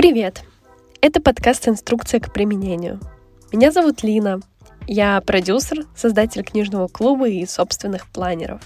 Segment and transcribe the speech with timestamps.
[0.00, 0.44] Привет!
[1.02, 3.00] Это подкаст «Инструкция к применению».
[3.52, 4.40] Меня зовут Лина.
[4.86, 8.62] Я продюсер, создатель книжного клуба и собственных планеров.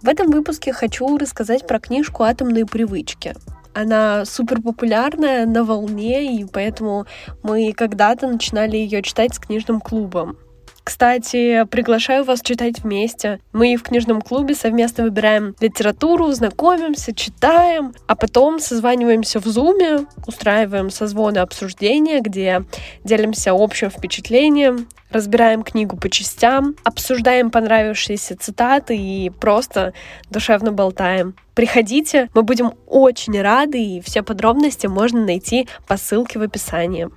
[0.00, 3.34] В этом выпуске хочу рассказать про книжку «Атомные привычки».
[3.74, 7.06] Она супер популярная, на волне, и поэтому
[7.42, 10.38] мы когда-то начинали ее читать с книжным клубом.
[10.86, 13.40] Кстати, приглашаю вас читать вместе.
[13.52, 20.90] Мы в книжном клубе совместно выбираем литературу, знакомимся, читаем, а потом созваниваемся в зуме, устраиваем
[20.90, 22.62] созвоны обсуждения, где
[23.02, 29.92] делимся общим впечатлением, разбираем книгу по частям, обсуждаем понравившиеся цитаты и просто
[30.30, 31.34] душевно болтаем.
[31.54, 37.08] Приходите, мы будем очень рады, и все подробности можно найти по ссылке в описании.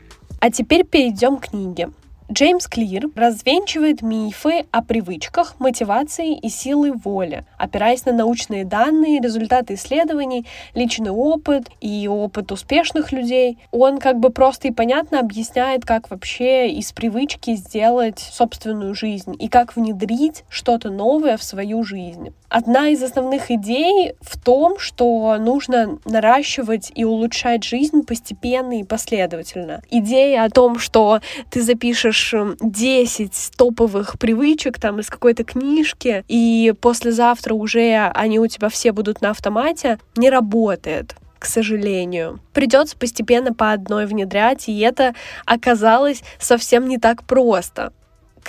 [0.42, 1.90] А теперь перейдем к книге.
[2.32, 9.74] Джеймс Клир развенчивает мифы о привычках, мотивации и силы воли, опираясь на научные данные, результаты
[9.74, 13.58] исследований, личный опыт и опыт успешных людей.
[13.72, 19.48] Он как бы просто и понятно объясняет, как вообще из привычки сделать собственную жизнь и
[19.48, 22.36] как внедрить что-то новое в свою жизнь.
[22.48, 29.82] Одна из основных идей в том, что нужно наращивать и улучшать жизнь постепенно и последовательно.
[29.92, 31.22] Идея о том, что
[31.52, 38.48] ты запишешь берешь 10 топовых привычек там из какой-то книжки, и послезавтра уже они у
[38.48, 42.42] тебя все будут на автомате, не работает к сожалению.
[42.52, 47.94] Придется постепенно по одной внедрять, и это оказалось совсем не так просто.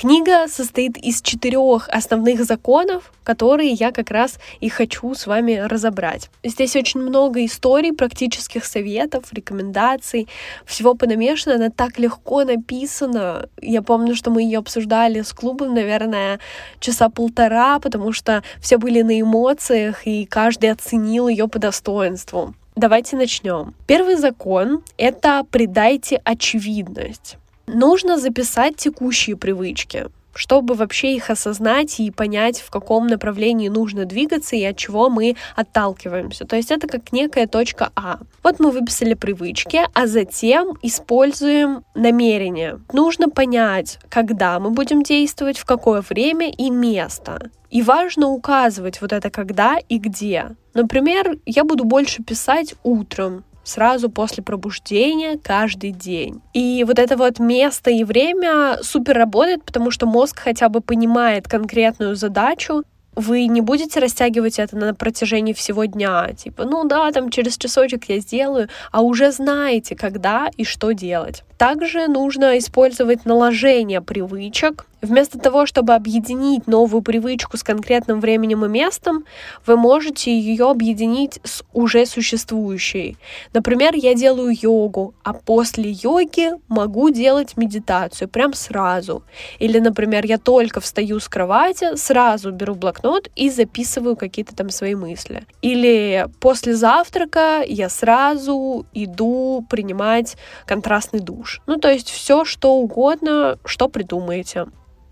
[0.00, 6.30] Книга состоит из четырех основных законов, которые я как раз и хочу с вами разобрать.
[6.42, 10.26] Здесь очень много историй, практических советов, рекомендаций,
[10.64, 13.50] всего понамешано, она так легко написана.
[13.60, 16.40] Я помню, что мы ее обсуждали с клубом, наверное,
[16.78, 22.54] часа полтора, потому что все были на эмоциях, и каждый оценил ее по достоинству.
[22.74, 23.74] Давайте начнем.
[23.86, 27.36] Первый закон— это придайте очевидность.
[27.72, 34.56] Нужно записать текущие привычки, чтобы вообще их осознать и понять, в каком направлении нужно двигаться
[34.56, 36.46] и от чего мы отталкиваемся.
[36.46, 38.18] То есть это как некая точка А.
[38.42, 42.80] Вот мы выписали привычки, а затем используем намерение.
[42.92, 47.50] Нужно понять, когда мы будем действовать, в какое время и место.
[47.70, 50.56] И важно указывать вот это когда и где.
[50.74, 56.40] Например, я буду больше писать утром, сразу после пробуждения каждый день.
[56.54, 61.48] И вот это вот место и время супер работает, потому что мозг хотя бы понимает
[61.48, 62.84] конкретную задачу,
[63.16, 66.32] вы не будете растягивать это на протяжении всего дня.
[66.32, 71.42] Типа, ну да, там через часочек я сделаю, а уже знаете, когда и что делать.
[71.58, 74.86] Также нужно использовать наложение привычек.
[75.02, 79.24] Вместо того, чтобы объединить новую привычку с конкретным временем и местом,
[79.64, 83.16] вы можете ее объединить с уже существующей.
[83.54, 89.22] Например, я делаю йогу, а после йоги могу делать медитацию прям сразу.
[89.58, 94.94] Или, например, я только встаю с кровати, сразу беру блокнот и записываю какие-то там свои
[94.94, 95.46] мысли.
[95.62, 100.36] Или после завтрака я сразу иду принимать
[100.66, 101.62] контрастный душ.
[101.66, 104.66] Ну, то есть все, что угодно, что придумаете.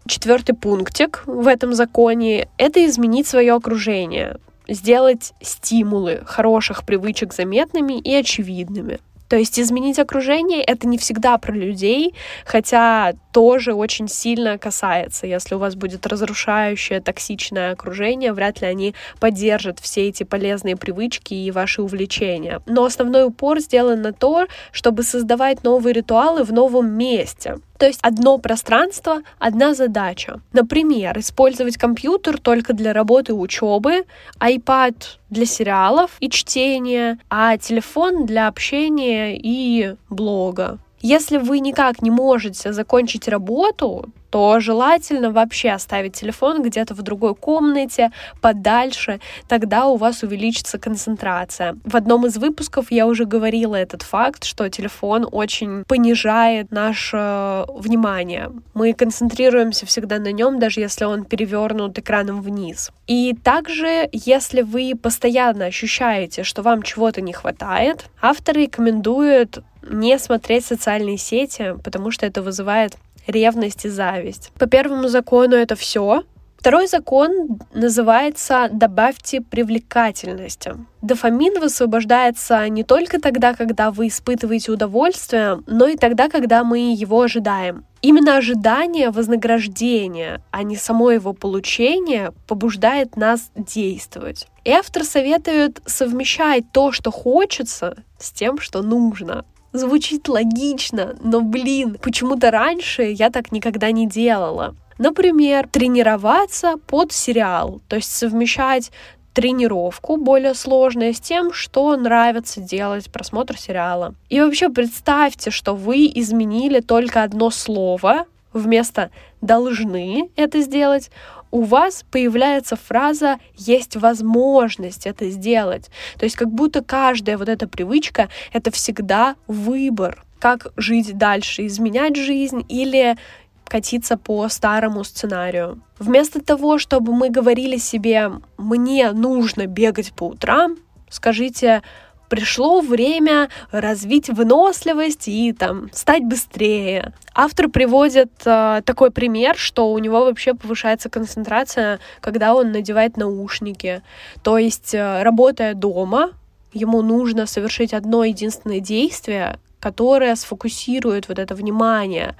[0.08, 8.14] Четвертый пунктик в этом законе— это изменить свое окружение, сделать стимулы хороших привычек заметными и
[8.14, 9.00] очевидными.
[9.28, 12.14] То есть изменить окружение— это не всегда про людей,
[12.46, 15.26] хотя тоже очень сильно касается.
[15.26, 21.34] Если у вас будет разрушающее, токсичное окружение, вряд ли они поддержат все эти полезные привычки
[21.34, 22.62] и ваши увлечения.
[22.64, 27.58] Но основной упор сделан на то, чтобы создавать новые ритуалы в новом месте.
[27.78, 30.40] То есть одно пространство, одна задача.
[30.52, 34.04] Например, использовать компьютер только для работы и учебы,
[34.40, 34.96] iPad
[35.30, 40.78] для сериалов и чтения, а телефон для общения и блога.
[41.00, 47.34] Если вы никак не можете закончить работу, то желательно вообще оставить телефон где-то в другой
[47.34, 48.10] комнате,
[48.40, 51.76] подальше, тогда у вас увеличится концентрация.
[51.84, 58.50] В одном из выпусков я уже говорила этот факт, что телефон очень понижает наше внимание.
[58.74, 62.90] Мы концентрируемся всегда на нем, даже если он перевернут экраном вниз.
[63.06, 70.64] И также, если вы постоянно ощущаете, что вам чего-то не хватает, автор рекомендует не смотреть
[70.64, 72.96] социальные сети, потому что это вызывает
[73.26, 74.50] ревность и зависть.
[74.58, 76.22] По первому закону это все.
[76.58, 80.74] Второй закон называется «добавьте привлекательности».
[81.02, 87.22] Дофамин высвобождается не только тогда, когда вы испытываете удовольствие, но и тогда, когда мы его
[87.22, 87.84] ожидаем.
[88.02, 94.48] Именно ожидание вознаграждения, а не само его получение, побуждает нас действовать.
[94.64, 99.44] И автор советует совмещать то, что хочется, с тем, что нужно.
[99.72, 104.74] Звучит логично, но, блин, почему-то раньше я так никогда не делала.
[104.96, 108.90] Например, тренироваться под сериал, то есть совмещать
[109.34, 114.14] тренировку более сложное с тем, что нравится делать, просмотр сериала.
[114.28, 119.10] И вообще представьте, что вы изменили только одно слово, вместо
[119.40, 121.10] должны это сделать,
[121.50, 125.90] у вас появляется фраза «есть возможность это сделать».
[126.18, 132.16] То есть как будто каждая вот эта привычка— это всегда выбор, как жить дальше, изменять
[132.16, 133.16] жизнь или
[133.64, 135.82] катиться по старому сценарию.
[135.98, 140.76] Вместо того, чтобы мы говорили себе «мне нужно бегать по утрам»,
[141.10, 141.82] скажите
[142.28, 147.12] пришло время развить выносливость и там стать быстрее.
[147.34, 154.02] Автор приводит э, такой пример, что у него вообще повышается концентрация, когда он надевает наушники.
[154.42, 156.30] То есть, э, работая дома,
[156.72, 162.34] ему нужно совершить одно единственное действие, которое сфокусирует вот это внимание.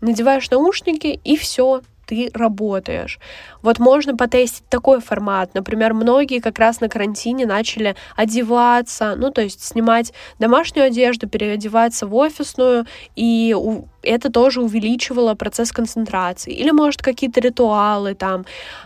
[0.00, 3.20] Надеваешь наушники, и все, ты работаешь.
[3.62, 5.54] Вот можно потестить такой формат.
[5.54, 12.06] Например, многие как раз на карантине начали одеваться, ну, то есть снимать домашнюю одежду, переодеваться
[12.06, 12.84] в офисную,
[13.14, 13.56] и
[14.02, 16.52] это тоже увеличивало процесс концентрации.
[16.52, 18.44] Или, может, какие-то ритуалы, там,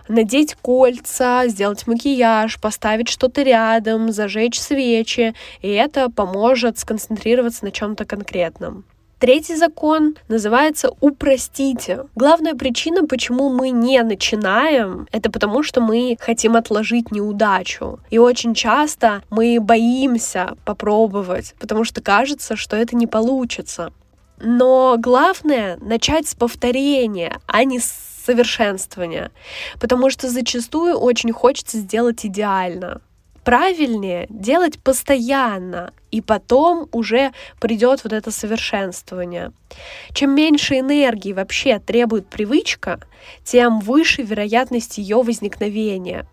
[0.09, 8.05] надеть кольца, сделать макияж, поставить что-то рядом, зажечь свечи, и это поможет сконцентрироваться на чем-то
[8.05, 8.85] конкретном.
[9.19, 12.07] Третий закон называется «упростите».
[12.15, 18.01] Главная причина, почему мы не начинаем, это потому, что мы хотим отложить неудачу.
[18.11, 23.93] И очень часто мы боимся попробовать, потому что кажется, что это не получится.
[24.41, 27.93] Но главное— начать с повторения, а не с
[28.25, 29.31] совершенствования,
[29.81, 33.01] потому что зачастую очень хочется сделать идеально
[33.45, 39.53] правильнее делать постоянно, и потом уже придет вот это совершенствование.
[40.13, 43.01] Чем меньше энергии вообще требует привычка,
[43.45, 46.27] тем выше вероятность ее возникновения.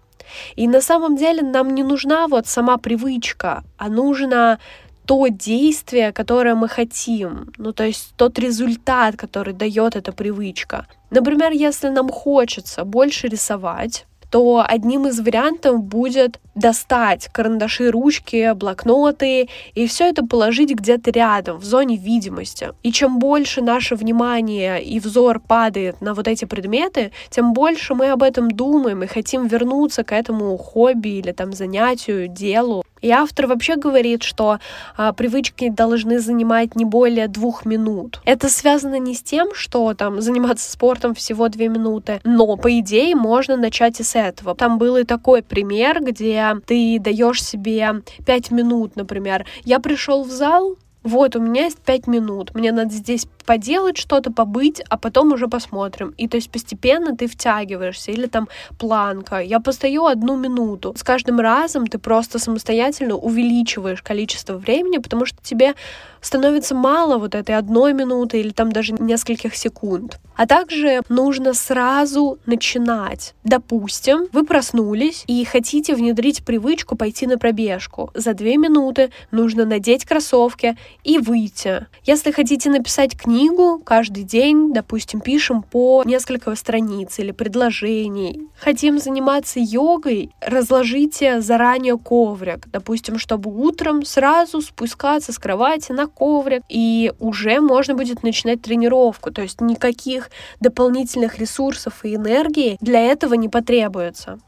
[0.56, 4.60] И на самом деле нам не нужна вот сама привычка, а нужно
[5.06, 10.86] то действие, которое мы хотим, ну то есть тот результат, который дает эта привычка.
[11.10, 19.50] Например, если нам хочется больше рисовать, то одним из вариантов будет достать карандаши, ручки, блокноты
[19.74, 22.70] и все это положить где-то рядом, в зоне видимости.
[22.84, 28.10] И чем больше наше внимание и взор падает на вот эти предметы, тем больше мы
[28.12, 32.84] об этом думаем и хотим вернуться к этому хобби или там занятию, делу.
[33.02, 34.60] И автор вообще говорит, что
[34.96, 38.22] а, привычки должны занимать не более двух минут.
[38.26, 43.16] Это связано не с тем, что там заниматься спортом всего две минуты, но по идее
[43.16, 44.56] можно начать и с этого.
[44.56, 49.46] Там был и такой пример, где ты даешь себе пять минут, например.
[49.64, 54.32] Я пришел в зал, вот, у меня есть пять минут, мне надо здесь поделать что-то,
[54.32, 56.14] побыть, а потом уже посмотрим.
[56.18, 58.48] И то есть постепенно ты втягиваешься, или там
[58.80, 59.40] планка.
[59.40, 60.94] Я постою одну минуту.
[60.98, 65.76] С каждым разом ты просто самостоятельно увеличиваешь количество времени, потому что тебе
[66.22, 70.20] становится мало вот этой одной минуты или там даже нескольких секунд.
[70.38, 73.34] А также нужно сразу начинать.
[73.44, 78.12] Допустим, вы проснулись и хотите внедрить привычку пойти на пробежку.
[78.14, 81.88] За две минуты нужно надеть кроссовки и выйти.
[82.06, 88.50] Если хотите написать книгу, каждый день, допустим, пишем по несколько страниц или предложений.
[88.60, 96.62] Хотим заниматься йогой, разложите заранее коврик, допустим, чтобы утром сразу спускаться с кровати на коврик,
[96.68, 99.32] и уже можно будет начинать тренировку.
[99.32, 104.40] То есть никаких дополнительных ресурсов и энергии для этого не потребуется.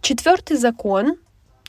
[0.00, 1.16] Четвертый закон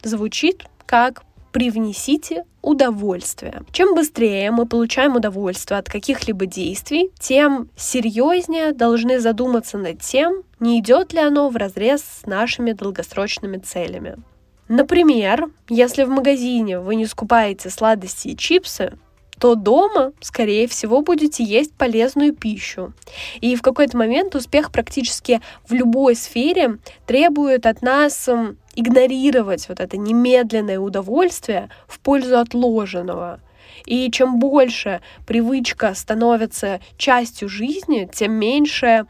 [0.04, 3.64] звучит как привнесите удовольствие.
[3.72, 10.80] Чем быстрее мы получаем удовольствие от каких-либо действий, тем серьезнее должны задуматься над тем, не
[10.80, 14.18] идет ли оно в разрез с нашими долгосрочными целями.
[14.68, 18.94] Например, если в магазине вы не скупаете сладости и чипсы,
[19.40, 22.94] то дома, скорее всего, будете есть полезную пищу.
[23.40, 26.78] И в какой-то момент успех практически в любой сфере
[27.08, 28.30] требует от нас
[28.80, 33.40] игнорировать вот это немедленное удовольствие в пользу отложенного.
[33.86, 39.06] И чем больше привычка становится частью жизни, тем меньше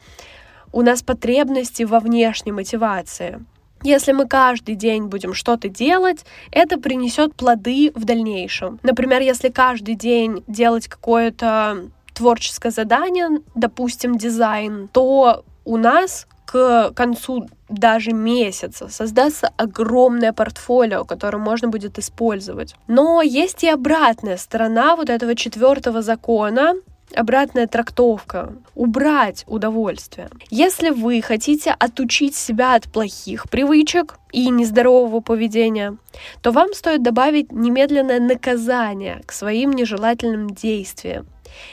[0.72, 3.44] у нас потребности во внешней мотивации.
[3.82, 8.80] Если мы каждый день будем что-то делать, это принесет плоды в дальнейшем.
[8.84, 17.48] Например, если каждый день делать какое-то творческое задание, допустим, дизайн, то у нас к концу
[17.70, 22.74] даже месяца создастся огромное портфолио, которое можно будет использовать.
[22.88, 26.74] Но есть и обратная сторона вот этого четвертого закона,
[27.14, 30.30] обратная трактовка, убрать удовольствие.
[30.50, 35.98] Если вы хотите отучить себя от плохих привычек и нездорового поведения,
[36.42, 41.28] то вам стоит добавить немедленное наказание к своим нежелательным действиям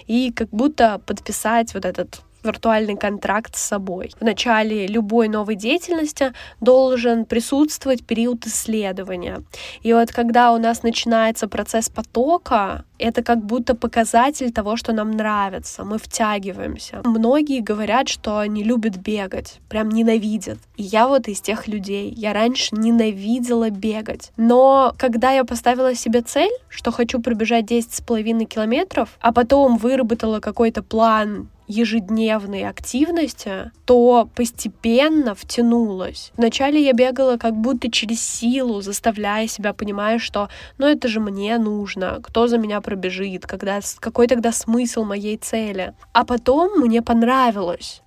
[0.06, 4.10] и как будто подписать вот этот виртуальный контракт с собой.
[4.18, 9.42] В начале любой новой деятельности должен присутствовать период исследования.
[9.82, 15.10] И вот когда у нас начинается процесс потока, это как будто показатель того, что нам
[15.10, 17.02] нравится, мы втягиваемся.
[17.04, 20.58] Многие говорят, что они любят бегать, прям ненавидят.
[20.76, 22.10] И я вот из тех людей.
[22.10, 24.32] Я раньше ненавидела бегать.
[24.36, 30.82] Но когда я поставила себе цель, что хочу пробежать 10,5 километров, а потом выработала какой-то
[30.82, 36.32] план ежедневной активности, то постепенно втянулась.
[36.36, 41.58] Вначале я бегала как будто через силу, заставляя себя, понимая, что ну это же мне
[41.58, 45.94] нужно, кто за меня пробежит, когда, какой тогда смысл моей цели.
[46.12, 48.02] А потом мне понравилось.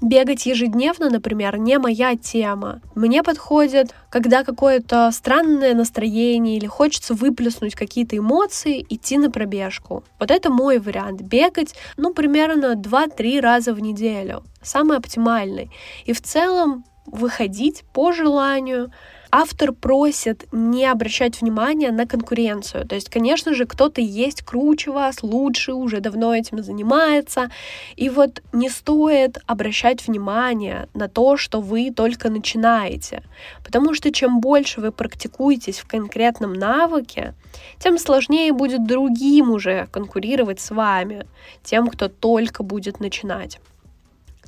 [0.00, 2.80] Бегать ежедневно, например, не моя тема.
[2.94, 10.02] Мне подходит, когда какое-то странное настроение или хочется выплеснуть какие-то эмоции, идти на пробежку.
[10.18, 11.20] Вот это мой вариант.
[11.20, 14.42] Бегать, ну, примерно 2-3 раза в неделю.
[14.62, 15.70] Самый оптимальный.
[16.06, 18.90] И в целом выходить по желанию,
[19.30, 22.86] автор просит не обращать внимания на конкуренцию.
[22.86, 27.50] То есть, конечно же, кто-то есть круче вас, лучше, уже давно этим занимается.
[27.96, 33.22] И вот не стоит обращать внимание на то, что вы только начинаете.
[33.64, 37.34] Потому что чем больше вы практикуетесь в конкретном навыке,
[37.78, 41.26] тем сложнее будет другим уже конкурировать с вами,
[41.62, 43.60] тем, кто только будет начинать.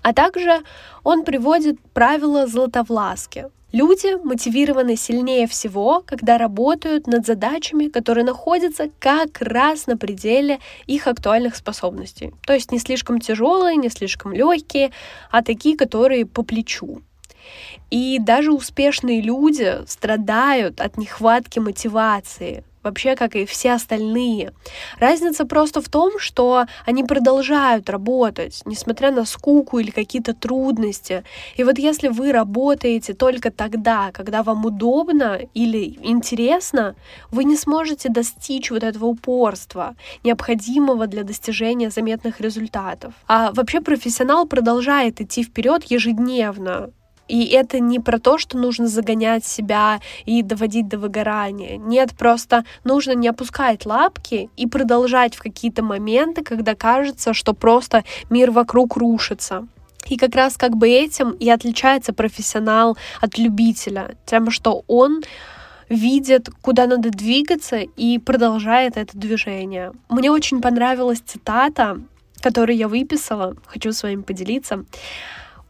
[0.02, 0.62] А также
[1.04, 9.40] он приводит правила златовласки— Люди мотивированы сильнее всего, когда работают над задачами, которые находятся как
[9.40, 12.34] раз на пределе их актуальных способностей.
[12.46, 14.92] То есть не слишком тяжелые, не слишком легкие,
[15.30, 17.00] а такие, которые по плечу.
[17.90, 24.52] И даже успешные люди страдают от нехватки мотивации, вообще как и все остальные.
[24.98, 31.24] Разница просто в том, что они продолжают работать, несмотря на скуку или какие-то трудности.
[31.56, 36.94] И вот если вы работаете только тогда, когда вам удобно или интересно,
[37.30, 43.14] вы не сможете достичь вот этого упорства, необходимого для достижения заметных результатов.
[43.26, 46.90] А вообще профессионал продолжает идти вперед ежедневно,
[47.32, 51.78] и это не про то, что нужно загонять себя и доводить до выгорания.
[51.78, 58.04] Нет, просто нужно не опускать лапки и продолжать в какие-то моменты, когда кажется, что просто
[58.28, 59.66] мир вокруг рушится.
[60.10, 65.22] И как раз как бы этим и отличается профессионал от любителя, тем, что он
[65.88, 69.92] видит, куда надо двигаться и продолжает это движение.
[70.10, 71.98] Мне очень понравилась цитата,
[72.42, 74.84] которую я выписала, хочу с вами поделиться.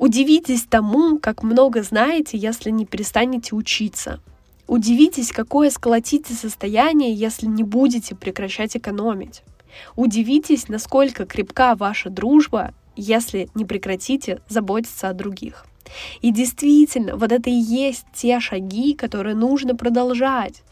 [0.02, 4.18] Удивитесь тому, как много знаете, если не перестанете учиться.
[4.66, 9.44] Удивитесь, какое сколотите состояние, если не будете прекращать экономить.
[9.94, 15.66] Удивитесь, насколько крепка ваша дружба, если не прекратите заботиться о других.
[16.20, 20.64] И действительно, вот это и есть те шаги, которые нужно продолжать,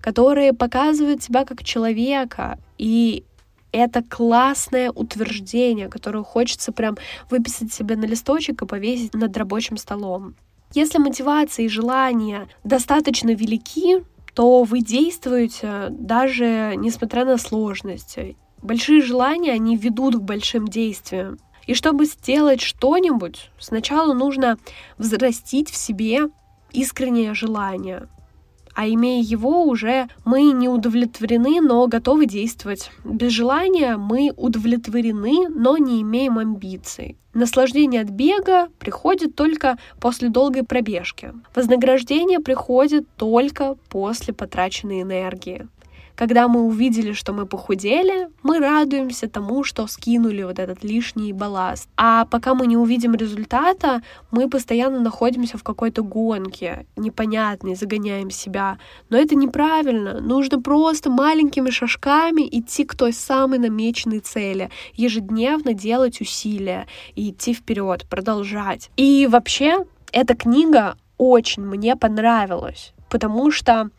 [0.00, 3.22] которые показывают себя как человека и
[3.74, 6.96] это классное утверждение, которое хочется прям
[7.30, 10.34] выписать себе на листочек и повесить над рабочим столом.
[10.72, 14.04] Если мотивация и желание достаточно велики,
[14.34, 18.36] то вы действуете даже несмотря на сложности.
[18.62, 21.38] Большие желания, они ведут к большим действиям.
[21.66, 24.58] И чтобы сделать что-нибудь, сначала нужно
[24.98, 26.28] взрастить в себе
[26.72, 28.08] искреннее желание
[28.74, 32.90] а имея его, уже мы не удовлетворены, но готовы действовать.
[33.04, 37.16] Без желания мы удовлетворены, но не имеем амбиций.
[37.34, 41.32] Наслаждение от бега приходит только после долгой пробежки.
[41.54, 45.66] Вознаграждение приходит только после потраченной энергии.
[46.16, 51.88] Когда мы увидели, что мы похудели, мы радуемся тому, что скинули вот этот лишний балласт.
[51.96, 58.78] А пока мы не увидим результата, мы постоянно находимся в какой-то гонке, непонятной, загоняем себя.
[59.10, 60.20] Но это неправильно.
[60.20, 67.54] Нужно просто маленькими шажками идти к той самой намеченной цели, ежедневно делать усилия и идти
[67.54, 68.90] вперед, продолжать.
[68.96, 73.90] И вообще, эта книга очень мне понравилась потому что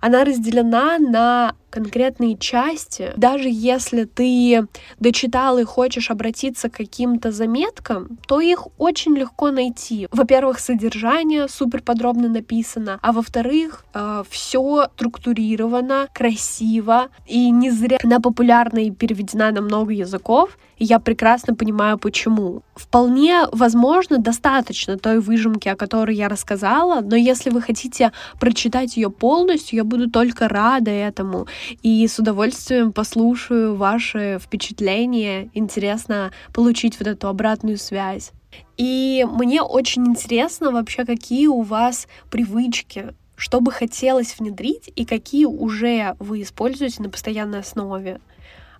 [0.00, 4.68] она разделена на конкретные части, даже если ты
[5.00, 10.06] дочитал и хочешь обратиться к каким-то заметкам, то их очень легко найти.
[10.12, 18.20] Во-первых, содержание супер подробно написано, а во-вторых, э, все структурировано, красиво, и не зря она
[18.20, 22.62] популярна и переведена на много языков, и я прекрасно понимаю, почему.
[22.74, 29.10] Вполне возможно, достаточно той выжимки, о которой я рассказала, но если вы хотите прочитать ее
[29.10, 31.46] полностью, я буду только рада этому
[31.82, 35.50] и с удовольствием послушаю ваши впечатления.
[35.54, 38.32] Интересно получить вот эту обратную связь.
[38.76, 45.44] И мне очень интересно вообще, какие у вас привычки, что бы хотелось внедрить и какие
[45.44, 48.20] уже вы используете на постоянной основе.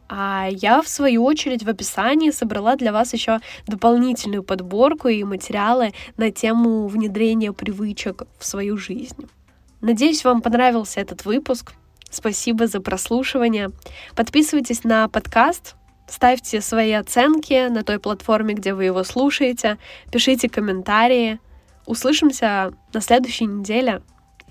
[0.08, 5.92] А я, в свою очередь, в описании собрала для вас еще дополнительную подборку и материалы
[6.16, 9.28] на тему внедрения привычек в свою жизнь.
[9.80, 11.72] Надеюсь, вам понравился этот выпуск.
[12.14, 13.70] Спасибо за прослушивание.
[14.14, 15.74] Подписывайтесь на подкаст,
[16.06, 19.78] ставьте свои оценки на той платформе, где вы его слушаете,
[20.12, 21.40] пишите комментарии.
[21.86, 24.00] Услышимся на следующей неделе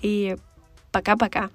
[0.01, 0.35] и
[0.91, 1.49] пока-пока.